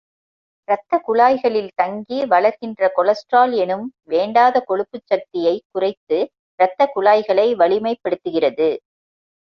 [0.67, 6.19] இரத்த குழாய்களில் தங்கி வளர்கின்ற கொலஸ்ட்ரால் எனும் வேண்டாத கொழுப்புச் சக்தியைக் குறைத்து,
[6.59, 8.69] இரத்தக் குழாய்களை வலிமைப்படுத்துகிறது.